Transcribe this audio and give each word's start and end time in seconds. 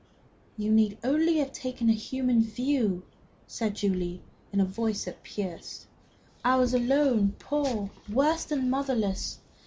"You 0.57 0.71
need 0.71 0.97
only 1.03 1.37
have 1.37 1.51
taken 1.51 1.87
a 1.87 1.93
human 1.93 2.41
view," 2.41 3.03
said 3.45 3.75
Julie, 3.75 4.23
in 4.51 4.59
a 4.59 4.65
voice 4.65 5.05
that 5.05 5.21
pierced; 5.21 5.85
"I 6.43 6.55
was 6.57 6.73
alone, 6.73 7.35
poor 7.37 7.91
worse 8.11 8.45
than 8.45 8.67
motherless. 8.67 9.41